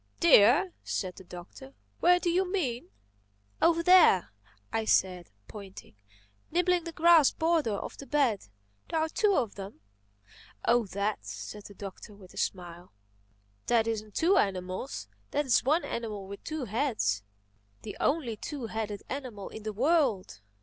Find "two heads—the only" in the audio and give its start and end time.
16.43-18.37